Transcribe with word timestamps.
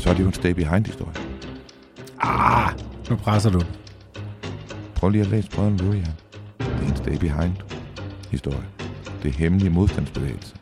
Så 0.00 0.10
er 0.10 0.14
det 0.14 0.20
jo 0.20 0.26
en 0.26 0.32
stay 0.32 0.50
behind-historie. 0.50 1.14
Ah, 2.20 2.72
nu 3.10 3.16
presser 3.16 3.50
du. 3.50 3.60
Prøv 4.94 5.10
lige 5.10 5.22
at 5.22 5.30
læse 5.30 5.50
Brødren 5.50 5.76
Løvejern. 5.76 6.14
Det 6.58 6.66
er 6.82 6.88
en 6.88 6.96
stay 6.96 7.16
behind-historie. 7.16 8.66
Det 9.22 9.28
er 9.28 9.32
hemmelige 9.32 9.70
modstandsbevægelser. 9.70 10.56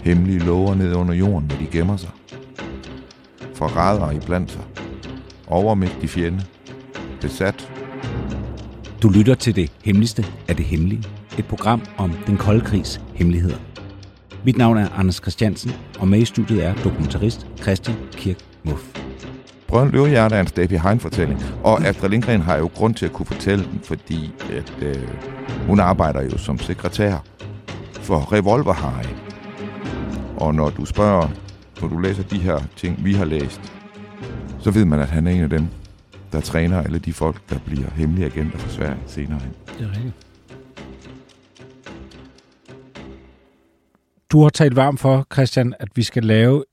Hemmelige 0.00 0.38
lover 0.38 0.74
ned 0.74 0.94
under 0.94 1.14
jorden, 1.14 1.50
hvor 1.50 1.58
de 1.58 1.66
gemmer 1.66 1.96
sig. 1.96 2.10
Forrædere 3.54 4.16
i 4.16 4.18
blandt 4.26 4.50
sig. 4.50 4.62
Overmægtig 5.46 6.10
fjende. 6.10 6.44
Besat. 7.20 7.72
Du 9.02 9.08
lytter 9.08 9.34
til 9.34 9.56
det 9.56 9.72
hemmeligste 9.84 10.24
af 10.48 10.56
det 10.56 10.64
hemmelige. 10.64 11.02
Et 11.38 11.44
program 11.46 11.82
om 11.96 12.12
den 12.26 12.36
kolde 12.36 12.60
krigs 12.60 13.00
hemmeligheder. 13.14 13.58
Mit 14.44 14.56
navn 14.56 14.76
er 14.76 14.88
Anders 14.98 15.16
Christiansen, 15.16 15.72
og 15.98 16.08
med 16.08 16.18
i 16.18 16.24
studiet 16.24 16.64
er 16.64 16.74
dokumentarist 16.74 17.46
Christian 17.62 17.96
Kirk 18.12 18.36
Muff. 18.62 18.82
Brødren 19.66 19.90
Løvehjert 19.90 20.32
er 20.32 20.40
en 20.40 20.46
stay 20.46 20.66
behind-fortælling, 20.66 21.42
og 21.62 21.86
Astrid 21.86 22.10
Lindgren 22.10 22.40
har 22.40 22.56
jo 22.56 22.70
grund 22.74 22.94
til 22.94 23.06
at 23.06 23.12
kunne 23.12 23.26
fortælle 23.26 23.64
den, 23.64 23.80
fordi 23.84 24.32
at, 24.52 24.72
øh, 24.82 25.08
hun 25.66 25.80
arbejder 25.80 26.22
jo 26.22 26.38
som 26.38 26.58
sekretær 26.58 27.16
for 27.92 28.32
Revolver 28.32 28.72
Harry. 28.72 29.14
Og 30.36 30.54
når 30.54 30.70
du 30.70 30.84
spørger, 30.84 31.28
når 31.80 31.88
du 31.88 31.98
læser 31.98 32.22
de 32.22 32.38
her 32.38 32.58
ting, 32.76 33.04
vi 33.04 33.14
har 33.14 33.24
læst, 33.24 33.72
så 34.60 34.70
ved 34.70 34.84
man, 34.84 35.00
at 35.00 35.08
han 35.08 35.26
er 35.26 35.30
en 35.30 35.42
af 35.42 35.50
dem, 35.50 35.66
der 36.32 36.40
træner 36.40 36.82
alle 36.82 36.98
de 36.98 37.12
folk, 37.12 37.50
der 37.50 37.58
bliver 37.58 37.90
hemmelige 37.96 38.26
agenter 38.26 38.58
for 38.58 38.68
Sverige 38.68 39.00
senere 39.06 39.38
hen. 39.38 39.52
Det 39.78 39.86
er 39.86 39.90
rigtigt. 39.90 40.23
Du 44.34 44.42
har 44.42 44.48
talt 44.48 44.76
varmt 44.76 45.00
for, 45.00 45.26
Christian, 45.32 45.74
at 45.80 45.88
vi 45.94 46.02
skal 46.02 46.24
lave 46.24 46.64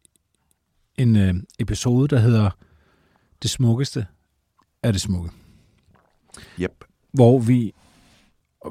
en 0.97 1.15
øh, 1.15 1.33
episode, 1.59 2.07
der 2.07 2.19
hedder 2.19 2.49
Det 3.41 3.49
smukkeste 3.49 4.05
er 4.83 4.91
det 4.91 5.01
smukke. 5.01 5.29
Yep. 6.59 6.71
Hvor 7.13 7.39
vi 7.39 7.73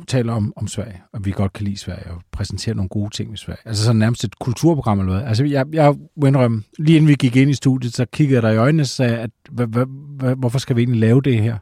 taler 0.07 0.33
om, 0.33 0.53
om 0.57 0.69
Sverige, 0.69 1.03
og 1.13 1.25
vi 1.25 1.31
godt 1.31 1.53
kan 1.53 1.65
lide 1.65 1.77
Sverige, 1.77 2.11
og 2.11 2.23
præsenterer 2.33 2.77
nogle 2.77 2.89
gode 2.89 3.11
ting 3.11 3.31
med 3.31 3.39
Sverige. 3.39 3.61
Altså 3.65 3.85
sådan 3.85 3.99
nærmest 3.99 4.25
et 4.25 4.39
kulturprogram 4.39 5.01
eller 5.01 5.13
hvad. 5.13 5.29
Altså 5.29 5.45
jeg, 5.45 5.67
jeg 5.73 5.95
indrømme, 6.27 6.63
lige 6.79 6.97
inden 6.97 7.09
vi 7.09 7.15
gik 7.15 7.37
ind 7.37 7.51
i 7.51 7.55
studiet, 7.55 7.95
så 7.95 8.05
kiggede 8.05 8.35
jeg 8.35 8.43
dig 8.43 8.55
i 8.55 8.59
øjnene 8.59 8.83
og 8.83 8.87
sagde, 8.87 9.19
at 9.19 9.31
hva, 9.51 9.65
hva, 9.65 10.35
hvorfor 10.35 10.59
skal 10.59 10.77
vi 10.77 10.81
egentlig 10.81 11.01
lave 11.01 11.21
det 11.21 11.43
her? 11.43 11.59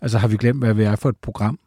Altså 0.00 0.18
har 0.18 0.28
vi 0.28 0.36
glemt, 0.36 0.58
hvad 0.58 0.74
vi 0.74 0.82
er 0.82 0.96
for 0.96 1.08
et 1.08 1.16
program? 1.16 1.58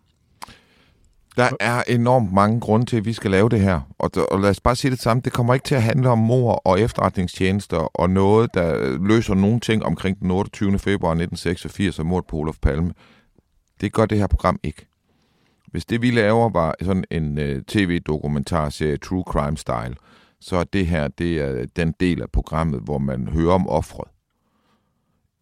Der 1.38 1.50
er 1.59 1.83
enormt 1.88 2.33
mange 2.33 2.59
grunde 2.59 2.86
til, 2.86 2.97
at 2.97 3.05
vi 3.05 3.14
skal 3.14 3.31
lave 3.31 3.50
det 3.50 3.61
her. 3.61 3.81
Og, 3.97 4.11
og 4.31 4.39
lad 4.39 4.50
os 4.50 4.59
bare 4.61 4.75
sige 4.75 4.91
det 4.91 5.00
samme. 5.00 5.22
Det 5.25 5.33
kommer 5.33 5.53
ikke 5.53 5.64
til 5.64 5.75
at 5.75 5.83
handle 5.83 6.09
om 6.09 6.17
mor 6.17 6.53
og 6.53 6.81
efterretningstjenester 6.81 7.77
og 7.77 8.09
noget, 8.09 8.53
der 8.53 8.97
løser 9.08 9.33
nogle 9.33 9.59
ting 9.59 9.86
omkring 9.86 10.19
den 10.19 10.31
28. 10.31 10.80
februar 10.80 11.11
1986 11.11 12.00
og 12.00 12.05
mord 12.05 12.27
på 12.27 12.38
Olof 12.38 12.58
Palme. 12.61 12.94
Det 13.81 13.94
gør 13.94 14.05
det 14.05 14.17
her 14.17 14.27
program 14.27 14.59
ikke. 14.64 14.88
Hvis 15.71 15.86
det 15.86 16.02
vi 16.02 16.11
laver 16.11 16.49
var 16.49 16.76
sådan 16.82 17.04
en 17.11 17.38
uh, 17.38 17.61
tv-dokumentarserie 17.67 18.98
True 18.98 19.23
Crime 19.27 19.58
Style, 19.58 19.95
så 20.39 20.58
er 20.58 20.64
det 20.64 20.88
her 20.88 21.08
det 21.08 21.42
er 21.42 21.65
den 21.76 21.93
del 21.99 22.21
af 22.21 22.32
programmet, 22.32 22.82
hvor 22.82 22.98
man 22.98 23.27
hører 23.27 23.54
om 23.54 23.67
offret 23.67 24.08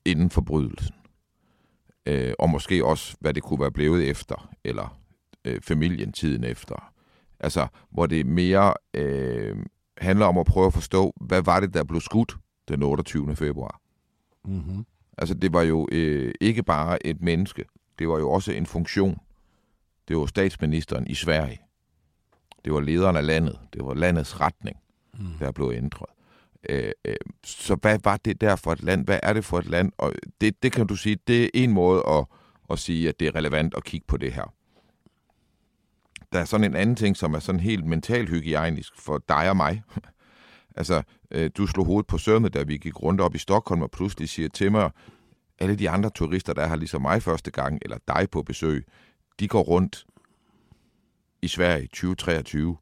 inden 0.05 0.29
forbrydelsen. 0.29 0.95
Uh, 2.09 2.31
og 2.39 2.49
måske 2.49 2.85
også, 2.85 3.15
hvad 3.19 3.33
det 3.33 3.43
kunne 3.43 3.59
være 3.59 3.71
blevet 3.71 4.09
efter, 4.09 4.49
eller 4.63 5.02
øh, 5.45 5.61
familien 5.61 6.11
tiden 6.11 6.43
efter. 6.43 6.93
Altså, 7.39 7.67
hvor 7.89 8.05
det 8.05 8.25
mere 8.25 8.73
øh, 8.93 9.57
handler 9.97 10.25
om 10.25 10.37
at 10.37 10.45
prøve 10.45 10.65
at 10.65 10.73
forstå, 10.73 11.13
hvad 11.21 11.41
var 11.41 11.59
det, 11.59 11.73
der 11.73 11.83
blev 11.83 12.01
skudt 12.01 12.37
den 12.67 12.83
28. 12.83 13.35
februar. 13.35 13.81
Mm-hmm. 14.45 14.85
Altså, 15.17 15.35
det 15.35 15.53
var 15.53 15.61
jo 15.61 15.87
øh, 15.91 16.33
ikke 16.41 16.63
bare 16.63 17.07
et 17.07 17.21
menneske. 17.21 17.65
Det 17.99 18.09
var 18.09 18.17
jo 18.17 18.31
også 18.31 18.51
en 18.51 18.65
funktion. 18.65 19.19
Det 20.07 20.17
var 20.17 20.25
statsministeren 20.25 21.07
i 21.07 21.15
Sverige. 21.15 21.59
Det 22.65 22.73
var 22.73 22.79
lederen 22.79 23.15
af 23.15 23.25
landet. 23.25 23.59
Det 23.73 23.85
var 23.85 23.93
landets 23.93 24.39
retning, 24.39 24.77
mm. 25.19 25.25
der 25.39 25.51
blev 25.51 25.71
ændret. 25.75 26.09
Øh, 26.69 26.91
øh, 27.05 27.15
så 27.43 27.75
hvad 27.75 27.99
var 28.03 28.17
det 28.17 28.41
der 28.41 28.55
for 28.55 28.71
et 28.71 28.83
land? 28.83 29.05
Hvad 29.05 29.19
er 29.23 29.33
det 29.33 29.45
for 29.45 29.59
et 29.59 29.65
land? 29.65 29.91
Og 29.97 30.13
det, 30.41 30.63
det 30.63 30.71
kan 30.71 30.87
du 30.87 30.95
sige, 30.95 31.17
det 31.27 31.43
er 31.43 31.49
en 31.53 31.71
måde 31.71 32.03
at, 32.07 32.25
at 32.69 32.79
sige, 32.79 33.09
at 33.09 33.19
det 33.19 33.27
er 33.27 33.35
relevant 33.35 33.73
at 33.77 33.83
kigge 33.83 34.05
på 34.07 34.17
det 34.17 34.33
her 34.33 34.53
der 36.33 36.39
er 36.39 36.45
sådan 36.45 36.63
en 36.63 36.75
anden 36.75 36.95
ting, 36.95 37.17
som 37.17 37.33
er 37.33 37.39
sådan 37.39 37.59
helt 37.59 37.85
mental 37.85 38.27
hygiejnisk 38.27 38.93
for 38.97 39.23
dig 39.29 39.49
og 39.49 39.57
mig. 39.57 39.83
altså, 40.79 41.03
øh, 41.31 41.51
du 41.57 41.67
slog 41.67 41.85
hovedet 41.85 42.07
på 42.07 42.17
sømmet, 42.17 42.53
da 42.53 42.63
vi 42.63 42.77
gik 42.77 43.03
rundt 43.03 43.21
op 43.21 43.35
i 43.35 43.37
Stockholm, 43.37 43.81
og 43.81 43.91
pludselig 43.91 44.29
siger 44.29 44.49
til 44.49 44.71
mig, 44.71 44.91
alle 45.59 45.75
de 45.75 45.89
andre 45.89 46.09
turister, 46.09 46.53
der 46.53 46.67
har 46.67 46.75
ligesom 46.75 47.01
mig 47.01 47.23
første 47.23 47.51
gang, 47.51 47.79
eller 47.81 47.97
dig 48.07 48.27
på 48.31 48.41
besøg, 48.41 48.85
de 49.39 49.47
går 49.47 49.61
rundt 49.61 50.05
i 51.41 51.47
Sverige 51.47 51.87
2023, 51.87 52.77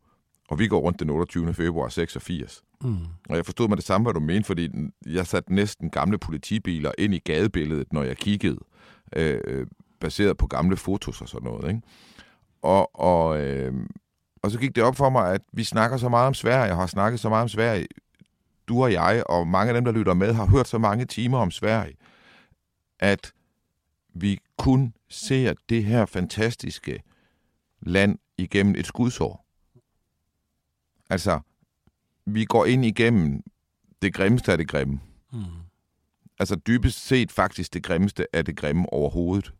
og 0.50 0.59
vi 0.59 0.67
går 0.67 0.79
rundt 0.79 1.00
den 1.00 1.09
28. 1.09 1.53
februar 1.53 1.90
86. 1.90 2.63
Mm. 2.81 2.97
Og 3.29 3.35
jeg 3.35 3.45
forstod 3.45 3.67
mig 3.67 3.78
det 3.78 3.85
samme, 3.85 4.06
hvad 4.06 4.13
du 4.13 4.19
mente, 4.19 4.47
fordi 4.47 4.69
jeg 5.06 5.28
satte 5.28 5.53
næsten 5.53 5.90
gamle 5.90 6.17
politibiler 6.17 6.91
ind 6.97 7.13
i 7.13 7.19
gadebilledet, 7.19 7.94
når 7.94 8.03
jeg 8.03 8.17
kiggede, 8.17 8.57
øh, 9.16 9.67
baseret 10.00 10.38
på 10.38 10.47
gamle 10.47 10.78
fotos 10.78 11.22
og 11.22 11.29
sådan 11.29 11.50
noget, 11.50 11.67
ikke? 11.67 11.81
Og, 12.61 12.99
og, 12.99 13.41
øh, 13.41 13.73
og 14.44 14.51
så 14.51 14.59
gik 14.59 14.75
det 14.75 14.83
op 14.83 14.95
for 14.95 15.09
mig, 15.09 15.33
at 15.33 15.41
vi 15.53 15.63
snakker 15.63 15.97
så 15.97 16.09
meget 16.09 16.27
om 16.27 16.33
Sverige, 16.33 16.63
jeg 16.63 16.75
har 16.75 16.88
snakket 16.88 17.19
så 17.19 17.29
meget 17.29 17.41
om 17.41 17.49
Sverige, 17.49 17.88
du 18.67 18.83
og 18.83 18.91
jeg, 18.91 19.23
og 19.25 19.47
mange 19.47 19.69
af 19.69 19.73
dem, 19.73 19.85
der 19.85 19.91
lytter 19.91 20.13
med, 20.13 20.33
har 20.33 20.45
hørt 20.45 20.67
så 20.67 20.77
mange 20.77 21.05
timer 21.05 21.38
om 21.38 21.51
Sverige, 21.51 21.95
at 22.99 23.33
vi 24.13 24.39
kun 24.57 24.94
ser 25.09 25.53
det 25.69 25.83
her 25.83 26.05
fantastiske 26.05 27.03
land 27.81 28.19
igennem 28.38 28.75
et 28.75 28.85
skudsår. 28.85 29.45
Altså, 31.09 31.39
vi 32.25 32.45
går 32.45 32.66
ind 32.66 32.85
igennem 32.85 33.43
det 34.01 34.13
grimmeste 34.13 34.51
af 34.51 34.57
det 34.57 34.67
grimme. 34.67 34.99
Mm. 35.33 35.43
Altså 36.39 36.55
dybest 36.55 37.05
set 37.07 37.31
faktisk 37.31 37.73
det 37.73 37.83
grimmeste 37.83 38.35
af 38.35 38.45
det 38.45 38.57
grimme 38.57 38.93
overhovedet. 38.93 39.53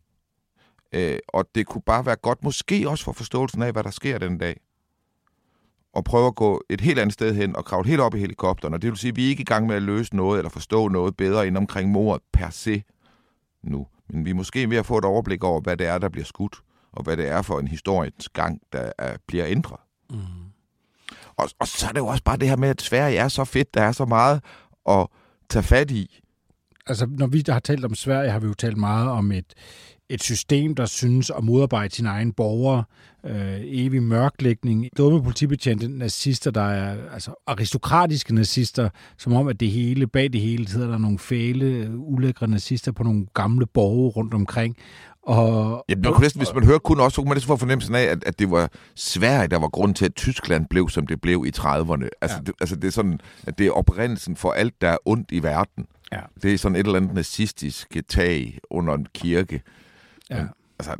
Øh, 0.92 1.18
og 1.28 1.44
det 1.54 1.66
kunne 1.66 1.82
bare 1.82 2.06
være 2.06 2.16
godt, 2.16 2.44
måske 2.44 2.90
også 2.90 3.04
for 3.04 3.12
forståelsen 3.12 3.62
af, 3.62 3.72
hvad 3.72 3.82
der 3.82 3.90
sker 3.90 4.18
den 4.18 4.38
dag. 4.38 4.60
Og 5.94 6.04
prøve 6.04 6.26
at 6.26 6.34
gå 6.34 6.62
et 6.70 6.80
helt 6.80 6.98
andet 6.98 7.12
sted 7.12 7.34
hen 7.34 7.56
og 7.56 7.64
kravle 7.64 7.88
helt 7.88 8.00
op 8.00 8.14
i 8.14 8.18
helikopteren. 8.18 8.74
Og 8.74 8.82
det 8.82 8.90
vil 8.90 8.98
sige, 8.98 9.08
at 9.08 9.16
vi 9.16 9.24
er 9.24 9.28
ikke 9.28 9.40
i 9.40 9.44
gang 9.44 9.66
med 9.66 9.76
at 9.76 9.82
løse 9.82 10.16
noget 10.16 10.38
eller 10.38 10.50
forstå 10.50 10.88
noget 10.88 11.16
bedre 11.16 11.46
ind 11.46 11.56
omkring 11.56 11.90
mordet 11.90 12.22
per 12.32 12.50
se 12.50 12.82
nu. 13.62 13.86
Men 14.08 14.24
vi 14.24 14.30
er 14.30 14.34
måske 14.34 14.70
ved 14.70 14.76
at 14.76 14.86
få 14.86 14.98
et 14.98 15.04
overblik 15.04 15.44
over, 15.44 15.60
hvad 15.60 15.76
det 15.76 15.86
er, 15.86 15.98
der 15.98 16.08
bliver 16.08 16.24
skudt, 16.24 16.56
og 16.92 17.02
hvad 17.02 17.16
det 17.16 17.28
er 17.28 17.42
for 17.42 17.58
en 17.58 17.68
historiens 17.68 18.28
gang, 18.28 18.60
der 18.72 18.92
er, 18.98 19.16
bliver 19.26 19.46
ændret. 19.46 19.80
Mm. 20.10 20.18
Og, 21.36 21.48
og 21.58 21.68
så 21.68 21.86
er 21.86 21.92
det 21.92 22.00
jo 22.00 22.06
også 22.06 22.22
bare 22.24 22.36
det 22.36 22.48
her 22.48 22.56
med, 22.56 22.68
at 22.68 22.82
Sverige 22.82 23.18
er 23.18 23.28
så 23.28 23.44
fedt, 23.44 23.74
der 23.74 23.82
er 23.82 23.92
så 23.92 24.04
meget 24.04 24.44
at 24.88 25.06
tage 25.48 25.62
fat 25.62 25.90
i. 25.90 26.20
Altså, 26.86 27.06
når 27.06 27.26
vi 27.26 27.42
har 27.48 27.58
talt 27.58 27.84
om 27.84 27.94
Sverige, 27.94 28.30
har 28.30 28.38
vi 28.38 28.46
jo 28.46 28.54
talt 28.54 28.76
meget 28.76 29.08
om 29.08 29.32
et, 29.32 29.54
et 30.12 30.22
system, 30.22 30.74
der 30.74 30.86
synes 30.86 31.30
at 31.30 31.44
modarbejde 31.44 31.94
sine 31.94 32.08
egne 32.08 32.32
borgere, 32.32 32.84
øh, 33.26 33.60
evig 33.62 34.02
mørklægning, 34.02 34.88
dumme 34.98 35.22
politibetjente, 35.22 35.88
nazister, 35.88 36.50
der 36.50 36.62
er 36.62 36.96
altså 37.12 37.34
aristokratiske 37.46 38.34
nazister, 38.34 38.88
som 39.18 39.32
om, 39.32 39.48
at 39.48 39.60
det 39.60 39.70
hele, 39.70 40.06
bag 40.06 40.32
det 40.32 40.40
hele, 40.40 40.68
sidder 40.68 40.90
der 40.90 40.98
nogle 40.98 41.18
fæle, 41.18 41.90
ulækre 41.96 42.48
nazister 42.48 42.92
på 42.92 43.02
nogle 43.02 43.26
gamle 43.34 43.66
borge 43.66 44.10
rundt 44.10 44.34
omkring. 44.34 44.76
Og, 45.22 45.84
ja, 45.88 45.94
man 45.94 46.12
kunne 46.12 46.22
næsten, 46.22 46.40
hvis 46.40 46.54
man 46.54 46.64
hører 46.64 46.78
kun 46.78 47.00
også, 47.00 47.14
så 47.14 47.20
kunne 47.20 47.28
man 47.28 47.36
næsten 47.36 47.48
få 47.48 47.56
fornemmelsen 47.56 47.94
af, 47.94 48.02
at, 48.02 48.24
at 48.24 48.38
det 48.38 48.50
var 48.50 48.70
Sverige, 48.94 49.48
der 49.48 49.58
var 49.58 49.68
grund 49.68 49.94
til, 49.94 50.04
at 50.04 50.14
Tyskland 50.14 50.66
blev, 50.70 50.88
som 50.88 51.06
det 51.06 51.20
blev 51.20 51.44
i 51.46 51.52
30'erne. 51.58 52.08
Altså, 52.20 52.36
ja. 52.36 52.42
det, 52.46 52.52
altså 52.60 52.76
det 52.76 52.84
er 52.84 52.92
sådan, 52.92 53.20
at 53.46 53.58
det 53.58 53.66
er 53.66 53.70
oprindelsen 53.70 54.36
for 54.36 54.50
alt, 54.50 54.80
der 54.80 54.88
er 54.88 54.96
ondt 55.04 55.28
i 55.32 55.42
verden. 55.42 55.86
Ja. 56.12 56.20
Det 56.42 56.54
er 56.54 56.58
sådan 56.58 56.76
et 56.76 56.86
eller 56.86 56.96
andet 56.96 57.14
nazistisk 57.14 57.96
tag 58.08 58.58
under 58.70 58.94
en 58.94 59.06
kirke. 59.14 59.62
Ja. 60.30 60.44
Altså, 60.78 60.96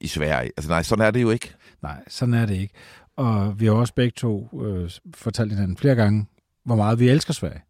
i 0.00 0.06
Sverige. 0.06 0.50
Altså 0.56 0.70
nej, 0.70 0.82
sådan 0.82 1.04
er 1.06 1.10
det 1.10 1.22
jo 1.22 1.30
ikke. 1.30 1.54
Nej, 1.82 2.04
sådan 2.08 2.34
er 2.34 2.46
det 2.46 2.54
ikke. 2.54 2.74
Og 3.16 3.60
vi 3.60 3.66
har 3.66 3.72
også 3.72 3.94
begge 3.94 4.12
to 4.16 4.60
øh, 4.62 4.90
fortalt 5.14 5.52
hinanden 5.52 5.76
flere 5.76 5.94
gange, 5.94 6.26
hvor 6.64 6.76
meget 6.76 6.98
vi 6.98 7.08
elsker 7.08 7.32
Sverige. 7.32 7.62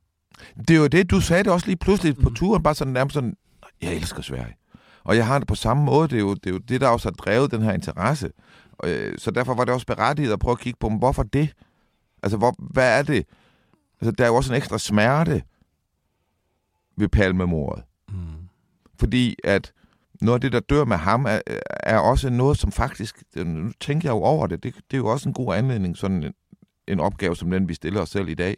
Det 0.68 0.70
er 0.70 0.80
jo 0.80 0.86
det, 0.86 1.10
du 1.10 1.20
sagde 1.20 1.44
det 1.44 1.52
også 1.52 1.66
lige 1.66 1.76
pludselig 1.76 2.16
på 2.16 2.30
turen, 2.30 2.62
bare 2.62 2.74
sådan 2.74 2.92
nærmest 2.92 3.14
sådan, 3.14 3.36
jeg 3.82 3.94
elsker 3.94 4.22
Sverige. 4.22 4.56
Og 5.04 5.16
jeg 5.16 5.26
har 5.26 5.38
det 5.38 5.48
på 5.48 5.54
samme 5.54 5.84
måde, 5.84 6.08
det 6.08 6.16
er 6.16 6.20
jo 6.20 6.34
det, 6.34 6.46
er 6.46 6.50
jo 6.50 6.58
det 6.58 6.80
der 6.80 6.88
også 6.88 7.08
har 7.08 7.12
drevet 7.12 7.50
den 7.50 7.62
her 7.62 7.72
interesse. 7.72 8.30
Øh, 8.84 9.18
så 9.18 9.30
derfor 9.30 9.54
var 9.54 9.64
det 9.64 9.74
også 9.74 9.86
berettiget 9.86 10.32
at 10.32 10.38
prøve 10.38 10.52
at 10.52 10.58
kigge 10.58 10.78
på, 10.80 10.88
hvorfor 10.88 11.22
det? 11.22 11.54
Altså, 12.22 12.36
hvor, 12.36 12.54
hvad 12.58 12.98
er 12.98 13.02
det? 13.02 13.26
Altså, 14.00 14.10
der 14.10 14.24
er 14.24 14.28
jo 14.28 14.34
også 14.34 14.52
en 14.52 14.56
ekstra 14.56 14.78
smerte 14.78 15.42
ved 16.96 17.08
palmemordet. 17.08 17.84
Mm. 18.08 18.14
Fordi 18.98 19.36
at 19.44 19.72
noget 20.22 20.36
af 20.36 20.40
det, 20.40 20.52
der 20.52 20.60
dør 20.60 20.84
med 20.84 20.96
ham, 20.96 21.26
er, 21.26 21.40
er 21.66 21.98
også 21.98 22.30
noget, 22.30 22.58
som 22.58 22.72
faktisk, 22.72 23.22
øh, 23.36 23.46
nu 23.46 23.72
tænker 23.80 24.08
jeg 24.08 24.14
jo 24.14 24.22
over 24.22 24.46
det, 24.46 24.62
det, 24.62 24.74
det 24.74 24.96
er 24.96 24.98
jo 24.98 25.06
også 25.06 25.28
en 25.28 25.32
god 25.32 25.54
anledning, 25.54 25.96
sådan 25.96 26.22
en, 26.22 26.34
en 26.88 27.00
opgave 27.00 27.36
som 27.36 27.50
den, 27.50 27.68
vi 27.68 27.74
stiller 27.74 28.00
os 28.00 28.10
selv 28.10 28.28
i 28.28 28.34
dag. 28.34 28.56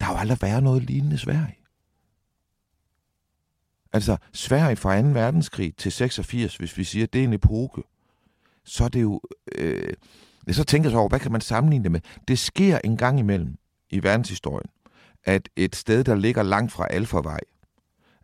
Der 0.00 0.06
har 0.06 0.12
jo 0.12 0.18
aldrig 0.18 0.38
været 0.42 0.62
noget 0.62 0.82
lignende 0.82 1.18
Sverige. 1.18 1.56
Altså, 3.92 4.16
Sverige 4.32 4.76
fra 4.76 5.02
2. 5.02 5.08
verdenskrig 5.08 5.76
til 5.76 5.92
86, 5.92 6.56
hvis 6.56 6.78
vi 6.78 6.84
siger, 6.84 7.06
det 7.06 7.20
er 7.20 7.24
en 7.24 7.32
epoke, 7.32 7.82
så 8.64 8.84
er 8.84 8.88
det 8.88 9.02
jo... 9.02 9.20
Øh, 9.54 9.94
så 10.50 10.64
tænker 10.64 10.88
jeg 10.88 10.92
så 10.92 10.98
over, 10.98 11.08
hvad 11.08 11.20
kan 11.20 11.32
man 11.32 11.40
sammenligne 11.40 11.82
det 11.82 11.92
med? 11.92 12.00
Det 12.28 12.38
sker 12.38 12.78
en 12.84 12.96
gang 12.96 13.18
imellem 13.18 13.56
i 13.90 14.02
verdenshistorien, 14.02 14.70
at 15.24 15.48
et 15.56 15.76
sted, 15.76 16.04
der 16.04 16.14
ligger 16.14 16.42
langt 16.42 16.72
fra 16.72 16.86
Alfavej, 16.90 17.40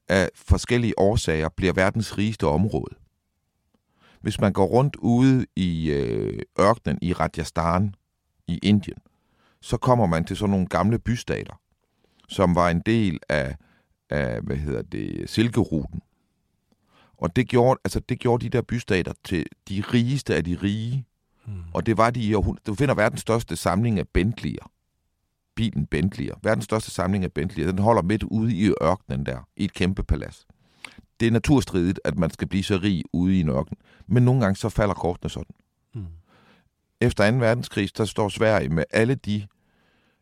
af 0.09 0.31
forskellige 0.35 0.99
årsager 0.99 1.49
bliver 1.57 1.73
verdens 1.73 2.19
rigeste 2.19 2.47
område. 2.47 2.95
Hvis 4.21 4.41
man 4.41 4.53
går 4.53 4.67
rundt 4.67 4.97
ude 4.97 5.47
i 5.57 5.91
øh, 5.91 6.43
ørkenen 6.61 6.99
i 7.03 7.13
Rajasthan 7.13 7.95
i 8.47 8.59
Indien, 8.63 8.99
så 9.61 9.77
kommer 9.77 10.07
man 10.07 10.25
til 10.25 10.37
sådan 10.37 10.51
nogle 10.51 10.67
gamle 10.67 10.99
bystater, 10.99 11.61
som 12.29 12.55
var 12.55 12.71
en 12.71 12.81
del 12.87 13.19
af, 13.29 13.57
af 14.11 14.41
hvad 14.41 14.57
hedder 14.57 14.83
det, 14.83 15.31
Silkeruten. 15.31 16.01
Og 17.17 17.37
det 17.37 17.49
gjorde, 17.49 17.81
altså 17.85 18.01
det 18.01 18.19
gjorde 18.19 18.45
de 18.45 18.51
der 18.51 18.63
bystater 18.63 19.13
til 19.25 19.47
de 19.69 19.83
rigeste 19.95 20.35
af 20.35 20.45
de 20.45 20.59
rige. 20.63 21.05
Hmm. 21.47 21.63
Og 21.75 21.87
det 21.87 21.97
var 21.97 22.11
de 22.11 22.21
i 22.21 22.33
Du 22.67 22.75
finder 22.75 22.95
verdens 22.95 23.21
største 23.21 23.57
samling 23.57 23.99
af 23.99 24.05
Bentley'er 24.19 24.78
bilen 25.59 25.89
Bentley'er. 25.95 26.39
Verdens 26.43 26.65
største 26.65 26.91
samling 26.91 27.25
af 27.25 27.31
Bentley'er. 27.39 27.67
Den 27.67 27.79
holder 27.79 28.03
midt 28.03 28.23
ude 28.23 28.55
i 28.55 28.73
ørkenen 28.83 29.27
der, 29.27 29.49
i 29.57 29.65
et 29.65 29.73
kæmpe 29.73 30.03
palads. 30.03 30.47
Det 31.21 31.29
er 31.29 31.31
naturstridigt, 31.31 32.01
at 32.05 32.19
man 32.19 32.31
skal 32.31 32.49
blive 32.49 32.63
så 32.63 32.81
rig 32.83 33.05
ude 33.13 33.37
i 33.37 33.41
en 33.41 33.49
ørken. 33.49 33.77
Men 34.07 34.23
nogle 34.23 34.41
gange 34.41 34.57
så 34.57 34.69
falder 34.69 34.95
kortene 34.95 35.31
sådan. 35.31 35.55
Mm. 35.95 36.07
Efter 37.01 37.31
2. 37.31 37.37
verdenskrig, 37.37 37.89
der 37.97 38.05
står 38.05 38.29
Sverige 38.29 38.69
med 38.69 38.85
alle 38.91 39.15
de 39.15 39.47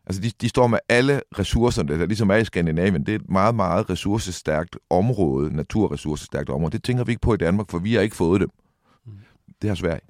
Altså, 0.08 0.22
de, 0.22 0.30
de 0.40 0.48
står 0.48 0.66
med 0.66 0.78
alle 0.88 1.20
ressourcerne, 1.38 1.98
der 1.98 2.06
ligesom 2.06 2.30
er 2.30 2.36
i 2.36 2.44
Skandinavien. 2.44 3.06
Det 3.06 3.12
er 3.12 3.18
et 3.18 3.30
meget, 3.30 3.54
meget 3.54 3.90
ressourcestærkt 3.90 4.78
område, 4.90 5.56
naturressourcestærkt 5.56 6.50
område. 6.50 6.72
Det 6.72 6.82
tænker 6.84 7.04
vi 7.04 7.12
ikke 7.12 7.20
på 7.20 7.34
i 7.34 7.36
Danmark, 7.36 7.70
for 7.70 7.78
vi 7.78 7.94
har 7.94 8.00
ikke 8.00 8.16
fået 8.16 8.40
dem. 8.40 8.50
Mm. 9.06 9.12
Det 9.62 9.70
har 9.70 9.74
Sverige. 9.74 10.00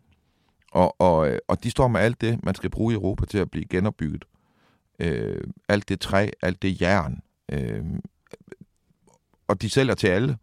Og, 0.72 1.00
og, 1.00 1.40
og 1.48 1.64
de 1.64 1.70
står 1.70 1.88
med 1.88 2.00
alt 2.00 2.20
det, 2.20 2.44
man 2.44 2.54
skal 2.54 2.70
bruge 2.70 2.92
i 2.92 2.96
Europa 2.96 3.26
til 3.26 3.38
at 3.38 3.50
blive 3.50 3.64
genopbygget 3.64 4.24
øh, 4.98 5.44
alt 5.68 5.88
det 5.88 6.00
træ, 6.00 6.30
alt 6.42 6.62
det 6.62 6.80
jern. 6.80 7.22
Øh, 7.52 7.84
og 9.48 9.62
de 9.62 9.70
sælger 9.70 9.94
til 9.94 10.06
alle. 10.06 10.38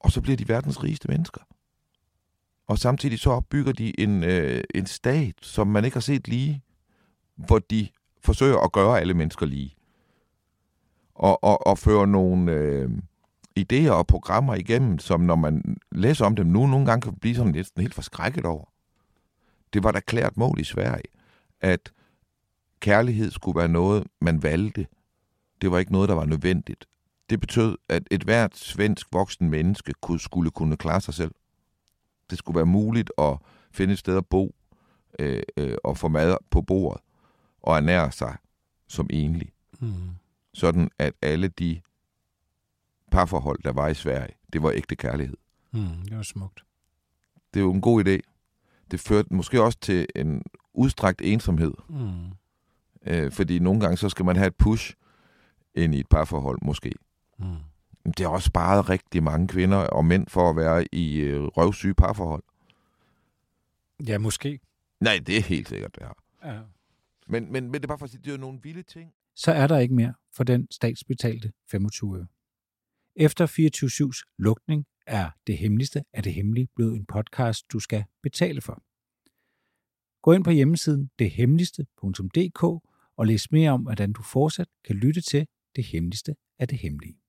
Og 0.00 0.10
så 0.10 0.20
bliver 0.20 0.36
de 0.36 0.48
verdens 0.48 0.82
rigeste 0.82 1.08
mennesker. 1.08 1.40
Og 2.66 2.78
samtidig 2.78 3.18
så 3.18 3.30
opbygger 3.30 3.72
de 3.72 4.00
en, 4.00 4.24
øh, 4.24 4.64
en 4.74 4.86
stat, 4.86 5.34
som 5.42 5.66
man 5.66 5.84
ikke 5.84 5.94
har 5.94 6.00
set 6.00 6.28
lige, 6.28 6.62
hvor 7.36 7.58
de 7.58 7.88
forsøger 8.20 8.58
at 8.58 8.72
gøre 8.72 9.00
alle 9.00 9.14
mennesker 9.14 9.46
lige. 9.46 9.74
Og, 11.14 11.44
og, 11.44 11.66
og 11.66 11.78
føre 11.78 12.06
nogle 12.06 12.52
øh, 12.52 12.90
idéer 13.60 13.90
og 13.90 14.06
programmer 14.06 14.54
igennem, 14.54 14.98
som 14.98 15.20
når 15.20 15.34
man 15.34 15.76
læser 15.92 16.26
om 16.26 16.36
dem 16.36 16.46
nu, 16.46 16.66
nogle 16.66 16.86
gange 16.86 17.02
kan 17.02 17.16
blive 17.16 17.34
sådan 17.34 17.52
lidt 17.52 17.70
helt 17.76 17.94
forskrækket 17.94 18.44
over. 18.44 18.64
Det 19.72 19.82
var 19.82 19.92
der 19.92 20.00
klært 20.00 20.36
mål 20.36 20.60
i 20.60 20.64
Sverige, 20.64 21.04
at 21.60 21.92
kærlighed 22.82 23.30
skulle 23.30 23.58
være 23.58 23.68
noget, 23.68 24.04
man 24.20 24.42
valgte. 24.42 24.86
Det 25.60 25.70
var 25.70 25.78
ikke 25.78 25.92
noget, 25.92 26.08
der 26.08 26.14
var 26.14 26.24
nødvendigt. 26.24 26.86
Det 27.30 27.40
betød, 27.40 27.78
at 27.88 28.08
et 28.10 28.22
hvert 28.22 28.56
svensk 28.56 29.06
voksen 29.12 29.50
menneske 29.50 29.92
kunne, 30.00 30.20
skulle 30.20 30.50
kunne 30.50 30.76
klare 30.76 31.00
sig 31.00 31.14
selv. 31.14 31.34
Det 32.30 32.38
skulle 32.38 32.56
være 32.56 32.66
muligt 32.66 33.12
at 33.18 33.38
finde 33.70 33.92
et 33.92 33.98
sted 33.98 34.16
at 34.16 34.26
bo 34.26 34.54
øh, 35.18 35.42
øh, 35.56 35.76
og 35.84 35.98
få 35.98 36.08
mad 36.08 36.36
på 36.50 36.62
bordet 36.62 37.00
og 37.60 37.76
ernære 37.76 38.12
sig 38.12 38.36
som 38.88 39.06
enlig. 39.10 39.52
Mm. 39.80 39.92
Sådan 40.54 40.90
at 40.98 41.14
alle 41.22 41.48
de 41.48 41.80
parforhold, 43.10 43.62
der 43.62 43.72
var 43.72 43.88
i 43.88 43.94
Sverige, 43.94 44.34
det 44.52 44.62
var 44.62 44.70
ægte 44.70 44.96
kærlighed. 44.96 45.36
Mm, 45.72 46.02
det 46.08 46.16
var 46.16 46.22
smukt. 46.22 46.64
Det 47.54 47.60
er 47.60 47.64
jo 47.64 47.72
en 47.72 47.80
god 47.80 48.04
idé. 48.06 48.18
Det 48.90 49.00
førte 49.00 49.34
måske 49.34 49.62
også 49.62 49.78
til 49.78 50.06
en 50.16 50.42
udstrakt 50.74 51.20
ensomhed. 51.20 51.74
Mm. 51.88 52.32
Øh, 53.06 53.32
fordi 53.32 53.58
nogle 53.58 53.80
gange, 53.80 53.96
så 53.96 54.08
skal 54.08 54.24
man 54.24 54.36
have 54.36 54.46
et 54.46 54.56
push 54.56 54.94
ind 55.74 55.94
i 55.94 56.00
et 56.00 56.08
parforhold, 56.08 56.58
måske. 56.62 56.92
Mm. 57.38 57.46
Det 58.06 58.20
har 58.20 58.28
også 58.28 58.46
sparet 58.46 58.88
rigtig 58.88 59.22
mange 59.22 59.48
kvinder 59.48 59.76
og 59.76 60.04
mænd 60.04 60.26
for 60.28 60.50
at 60.50 60.56
være 60.56 60.94
i 60.94 61.16
øh, 61.16 61.42
røvsyge 61.42 61.94
parforhold. 61.94 62.42
Ja, 64.06 64.18
måske. 64.18 64.60
Nej, 65.00 65.20
det 65.26 65.36
er 65.36 65.42
helt 65.42 65.68
sikkert, 65.68 65.94
det 65.94 66.02
har. 66.02 66.16
Ja. 66.44 66.60
Men, 67.26 67.52
men, 67.52 67.64
men 67.64 67.74
det 67.74 67.82
er 67.82 67.88
bare 67.88 67.98
for 67.98 68.04
at 68.04 68.10
sige, 68.10 68.22
det 68.24 68.34
er 68.34 68.38
nogle 68.38 68.58
vilde 68.62 68.82
ting. 68.82 69.12
Så 69.34 69.52
er 69.52 69.66
der 69.66 69.78
ikke 69.78 69.94
mere 69.94 70.14
for 70.32 70.44
den 70.44 70.68
statsbetalte 70.70 71.52
25 71.70 72.18
øre. 72.18 72.26
Efter 73.16 73.46
24-7's 73.46 74.34
lukning 74.38 74.86
er 75.06 75.30
det 75.46 75.58
hemmeligste 75.58 76.04
af 76.12 76.22
det 76.22 76.34
hemmelige 76.34 76.68
blevet 76.76 76.96
en 76.96 77.06
podcast, 77.06 77.72
du 77.72 77.78
skal 77.78 78.04
betale 78.22 78.60
for. 78.60 78.82
Gå 80.22 80.32
ind 80.32 80.44
på 80.44 80.50
hjemmesiden 80.50 81.10
dethemmeligste.dk 81.18 82.91
og 83.22 83.26
læs 83.26 83.52
mere 83.52 83.70
om, 83.70 83.82
hvordan 83.82 84.12
du 84.12 84.22
fortsat 84.22 84.68
kan 84.84 84.96
lytte 84.96 85.20
til 85.20 85.46
det 85.76 85.84
hemmeligste 85.84 86.34
af 86.58 86.68
det 86.68 86.78
hemmelige. 86.78 87.21